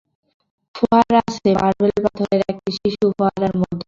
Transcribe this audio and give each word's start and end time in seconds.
ফোয়ারা 0.75 1.19
আছে, 1.21 1.49
মার্বেল 1.55 1.91
পাথরের 2.05 2.41
একটি 2.51 2.69
শিশু 2.77 3.05
ফোয়ারার 3.17 3.53
মধ্যমণি! 3.59 3.79